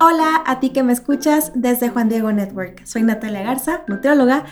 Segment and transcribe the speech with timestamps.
[0.00, 2.86] Hola a ti que me escuchas desde Juan Diego Network.
[2.86, 4.44] Soy Natalia Garza, nutrióloga,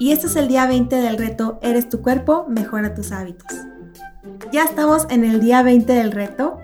[0.00, 3.46] y este es el día 20 del reto Eres tu cuerpo, mejora tus hábitos.
[4.50, 6.58] Ya estamos en el día 20 del reto,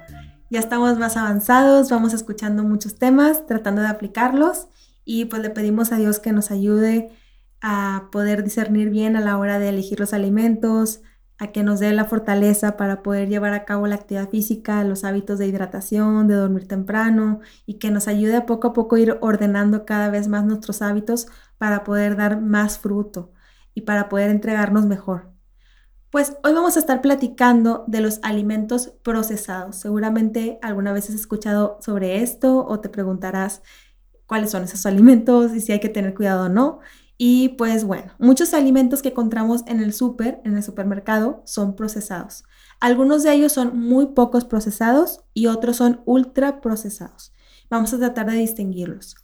[0.51, 4.67] ya estamos más avanzados, vamos escuchando muchos temas, tratando de aplicarlos
[5.05, 7.13] y pues le pedimos a Dios que nos ayude
[7.61, 11.03] a poder discernir bien a la hora de elegir los alimentos,
[11.39, 15.05] a que nos dé la fortaleza para poder llevar a cabo la actividad física, los
[15.05, 19.19] hábitos de hidratación, de dormir temprano y que nos ayude a poco a poco ir
[19.21, 21.27] ordenando cada vez más nuestros hábitos
[21.59, 23.33] para poder dar más fruto
[23.75, 25.35] y para poder entregarnos mejor.
[26.11, 29.75] Pues hoy vamos a estar platicando de los alimentos procesados.
[29.77, 33.63] Seguramente alguna vez has escuchado sobre esto o te preguntarás
[34.27, 36.79] cuáles son esos alimentos y si hay que tener cuidado o no.
[37.17, 39.95] Y pues bueno, muchos alimentos que encontramos en el
[40.45, 42.45] en el supermercado, son procesados.
[42.81, 47.33] Algunos de ellos son muy pocos procesados y otros son ultra procesados.
[47.71, 49.17] Vamos a tratar de distinguirlos.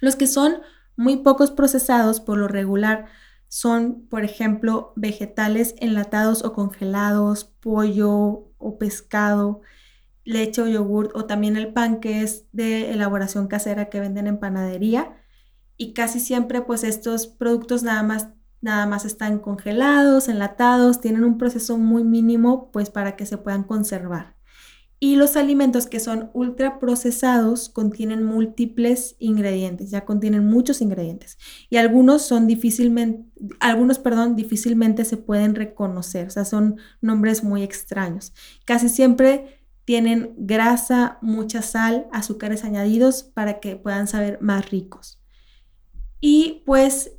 [0.00, 0.58] Los que son
[0.96, 3.06] muy pocos procesados, por lo regular,
[3.48, 9.62] son, por ejemplo, vegetales enlatados o congelados, pollo o pescado,
[10.24, 14.38] leche o yogur, o también el pan que es de elaboración casera que venden en
[14.38, 15.16] panadería
[15.76, 18.28] y casi siempre pues estos productos nada más
[18.60, 23.62] nada más están congelados, enlatados, tienen un proceso muy mínimo pues para que se puedan
[23.62, 24.36] conservar.
[24.98, 31.36] Y los alimentos que son ultra procesados contienen múltiples ingredientes, ya contienen muchos ingredientes
[31.68, 33.26] y algunos son difícilmente
[33.60, 38.32] algunos, perdón, difícilmente se pueden reconocer, o sea, son nombres muy extraños.
[38.64, 45.20] Casi siempre tienen grasa, mucha sal, azúcares añadidos para que puedan saber más ricos.
[46.20, 47.12] Y pues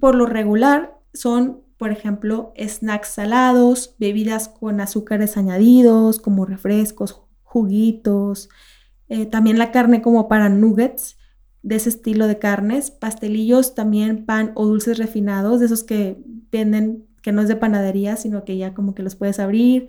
[0.00, 8.48] por lo regular son, por ejemplo, snacks salados, bebidas con azúcares añadidos, como refrescos, juguitos,
[9.08, 11.16] eh, también la carne como para nuggets
[11.62, 16.18] de ese estilo de carnes, pastelillos, también pan o dulces refinados, de esos que
[16.50, 19.88] venden, que no es de panadería, sino que ya como que los puedes abrir.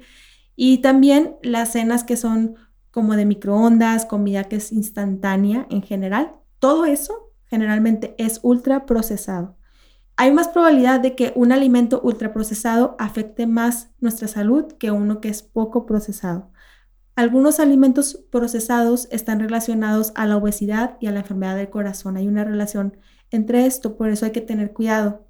[0.55, 2.55] Y también las cenas que son
[2.91, 6.33] como de microondas, comida que es instantánea en general.
[6.59, 7.24] Todo eso
[7.55, 9.55] generalmente es ultra procesado.
[10.17, 15.29] Hay más probabilidad de que un alimento ultraprocesado afecte más nuestra salud que uno que
[15.29, 16.51] es poco procesado.
[17.15, 22.17] Algunos alimentos procesados están relacionados a la obesidad y a la enfermedad del corazón.
[22.17, 22.97] Hay una relación
[23.31, 25.25] entre esto, por eso hay que tener cuidado.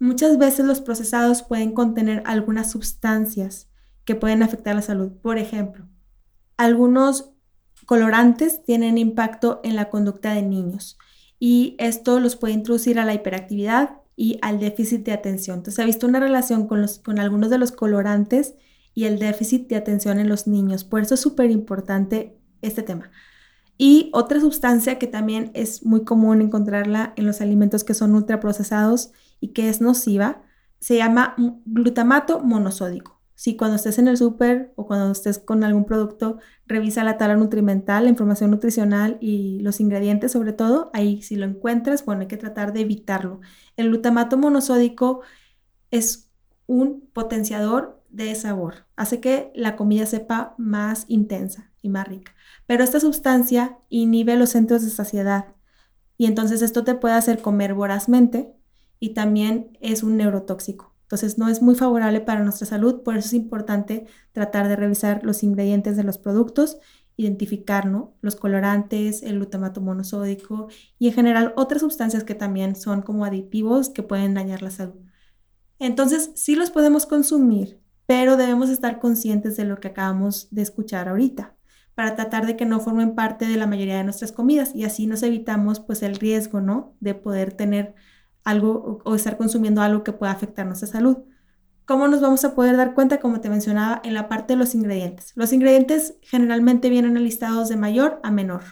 [0.00, 3.70] Muchas veces los procesados pueden contener algunas sustancias
[4.04, 5.12] que pueden afectar la salud.
[5.22, 5.86] Por ejemplo,
[6.56, 7.30] algunos
[7.86, 10.98] colorantes tienen impacto en la conducta de niños
[11.38, 15.58] y esto los puede introducir a la hiperactividad y al déficit de atención.
[15.58, 18.54] Entonces, se ha visto una relación con, los, con algunos de los colorantes
[18.94, 20.84] y el déficit de atención en los niños.
[20.84, 23.10] Por eso es súper importante este tema.
[23.78, 29.12] Y otra sustancia que también es muy común encontrarla en los alimentos que son ultraprocesados
[29.38, 30.42] y que es nociva,
[30.78, 31.34] se llama
[31.66, 33.15] glutamato monosódico.
[33.36, 37.36] Si cuando estés en el súper o cuando estés con algún producto, revisa la tabla
[37.36, 42.28] nutrimental, la información nutricional y los ingredientes sobre todo, ahí si lo encuentras, bueno, hay
[42.28, 43.40] que tratar de evitarlo.
[43.76, 45.20] El glutamato monosódico
[45.90, 46.30] es
[46.66, 52.34] un potenciador de sabor, hace que la comida sepa más intensa y más rica.
[52.66, 55.54] Pero esta sustancia inhibe los centros de saciedad
[56.16, 58.54] y entonces esto te puede hacer comer vorazmente
[58.98, 60.95] y también es un neurotóxico.
[61.06, 65.22] Entonces no es muy favorable para nuestra salud, por eso es importante tratar de revisar
[65.22, 66.78] los ingredientes de los productos,
[67.16, 67.88] identificar
[68.20, 70.66] los colorantes, el glutamato monosódico
[70.98, 74.96] y en general otras sustancias que también son como aditivos que pueden dañar la salud.
[75.78, 81.08] Entonces sí los podemos consumir, pero debemos estar conscientes de lo que acabamos de escuchar
[81.08, 81.54] ahorita
[81.94, 85.06] para tratar de que no formen parte de la mayoría de nuestras comidas y así
[85.06, 86.96] nos evitamos pues el riesgo, ¿no?
[86.98, 87.94] De poder tener
[88.46, 91.18] algo o estar consumiendo algo que pueda afectar nuestra salud.
[91.84, 93.20] ¿Cómo nos vamos a poder dar cuenta?
[93.20, 95.32] Como te mencionaba, en la parte de los ingredientes.
[95.34, 98.62] Los ingredientes generalmente vienen listados de mayor a menor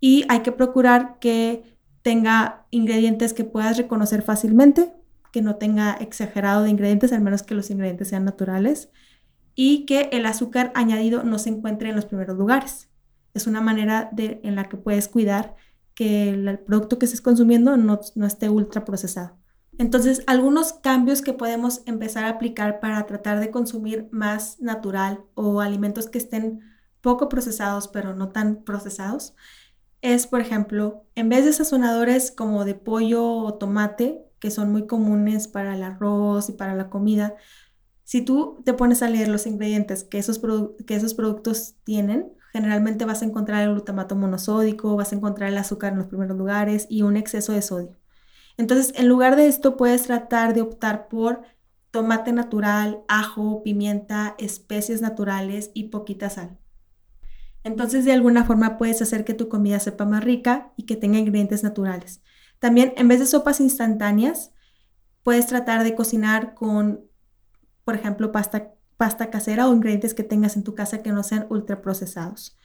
[0.00, 4.92] y hay que procurar que tenga ingredientes que puedas reconocer fácilmente,
[5.32, 8.90] que no tenga exagerado de ingredientes, al menos que los ingredientes sean naturales,
[9.56, 12.88] y que el azúcar añadido no se encuentre en los primeros lugares.
[13.34, 15.56] Es una manera de, en la que puedes cuidar
[15.96, 19.36] que el producto que estés consumiendo no, no esté ultra procesado.
[19.78, 25.60] Entonces, algunos cambios que podemos empezar a aplicar para tratar de consumir más natural o
[25.60, 26.60] alimentos que estén
[27.00, 29.34] poco procesados, pero no tan procesados,
[30.02, 34.86] es, por ejemplo, en vez de sazonadores como de pollo o tomate, que son muy
[34.86, 37.34] comunes para el arroz y para la comida,
[38.04, 40.40] si tú te pones a leer los ingredientes que esos,
[40.86, 45.58] que esos productos tienen, generalmente vas a encontrar el glutamato monosódico, vas a encontrar el
[45.58, 47.96] azúcar en los primeros lugares y un exceso de sodio.
[48.56, 51.42] Entonces, en lugar de esto, puedes tratar de optar por
[51.90, 56.58] tomate natural, ajo, pimienta, especies naturales y poquita sal.
[57.62, 61.18] Entonces, de alguna forma puedes hacer que tu comida sepa más rica y que tenga
[61.18, 62.22] ingredientes naturales.
[62.58, 64.52] También, en vez de sopas instantáneas,
[65.22, 67.04] puedes tratar de cocinar con,
[67.84, 71.46] por ejemplo, pasta, pasta casera o ingredientes que tengas en tu casa que no sean
[71.50, 72.56] ultraprocesados.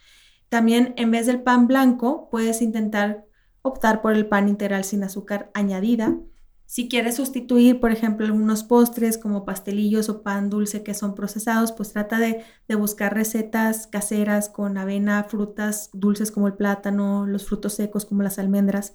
[0.48, 3.24] También, en vez del pan blanco, puedes intentar
[3.62, 6.18] optar por el pan integral sin azúcar añadida.
[6.66, 11.72] Si quieres sustituir, por ejemplo, algunos postres como pastelillos o pan dulce que son procesados,
[11.72, 12.44] pues trata de,
[12.76, 18.38] buscar recetas caseras con avena, frutas dulces como el plátano, los frutos secos como las
[18.38, 18.94] almendras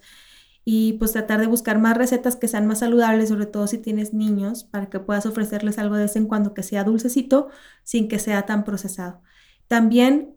[0.70, 4.12] y pues tratar de buscar más recetas que sean más saludables, sobre todo si tienes
[4.12, 7.48] niños, para que puedas ofrecerles algo de vez en cuando que sea dulcecito
[7.84, 9.22] sin que sea tan procesado.
[9.66, 10.34] También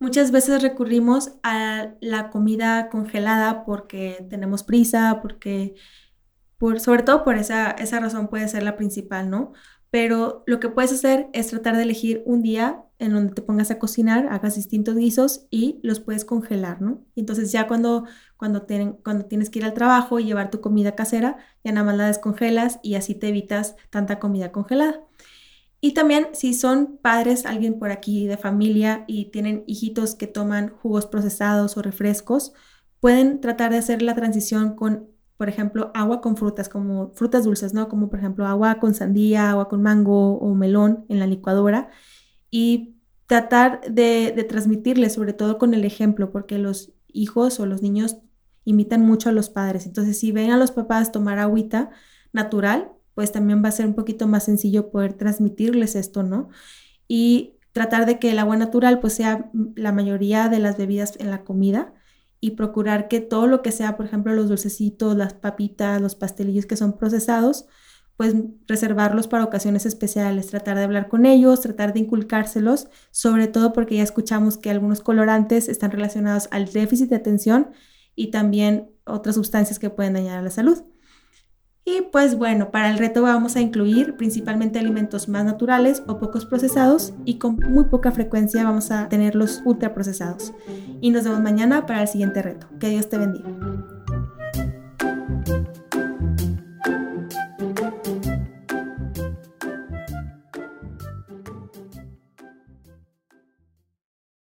[0.00, 5.74] Muchas veces recurrimos a la comida congelada porque tenemos prisa, porque,
[6.56, 9.54] por, sobre todo por esa, esa razón puede ser la principal, ¿no?
[9.90, 13.70] Pero lo que puedes hacer es tratar de elegir un día en donde te pongas
[13.70, 17.04] a cocinar, hagas distintos guisos y los puedes congelar, ¿no?
[17.14, 18.04] Y entonces ya cuando,
[18.36, 18.66] cuando,
[19.02, 22.06] cuando tienes que ir al trabajo y llevar tu comida casera, ya nada más la
[22.08, 25.00] descongelas y así te evitas tanta comida congelada.
[25.80, 30.70] Y también si son padres, alguien por aquí de familia y tienen hijitos que toman
[30.70, 32.52] jugos procesados o refrescos,
[33.00, 35.08] pueden tratar de hacer la transición con,
[35.38, 37.88] por ejemplo, agua con frutas, como frutas dulces, ¿no?
[37.88, 41.90] Como por ejemplo agua con sandía, agua con mango o melón en la licuadora
[42.50, 42.96] y
[43.26, 48.16] tratar de, transmitirles, sobre todo con el ejemplo, porque los hijos o los niños
[48.64, 49.86] imitan mucho a los padres.
[49.86, 51.90] Entonces, si ven a los papás tomar agüita
[52.32, 56.48] natural, pues también va a ser un poquito más sencillo poder transmitirles esto, ¿no?
[57.06, 61.30] Y tratar de que el agua natural pues sea la mayoría de las bebidas en
[61.30, 61.94] la comida
[62.40, 66.66] y procurar que todo lo que sea, por ejemplo, los dulcecitos, las papitas, los pastelillos
[66.66, 67.66] que son procesados,
[68.16, 68.34] pues
[68.66, 73.96] reservarlos para ocasiones especiales, tratar de hablar con ellos, tratar de inculcárselos, sobre todo porque
[73.96, 77.70] ya escuchamos que algunos colorantes están relacionados al déficit de atención
[78.16, 80.82] y también otras sustancias que pueden dañar a la salud.
[81.88, 86.44] Y pues bueno, para el reto vamos a incluir principalmente alimentos más naturales o pocos
[86.44, 90.52] procesados y con muy poca frecuencia vamos a tener los ultraprocesados.
[91.00, 92.66] Y nos vemos mañana para el siguiente reto.
[92.78, 93.48] Que Dios te bendiga.